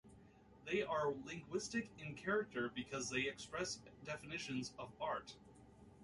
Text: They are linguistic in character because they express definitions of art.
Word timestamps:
They 0.65 0.81
are 0.81 1.13
linguistic 1.25 1.91
in 1.99 2.15
character 2.15 2.71
because 2.73 3.11
they 3.11 3.27
express 3.27 3.77
definitions 4.03 4.73
of 4.79 4.91
art. 4.99 5.35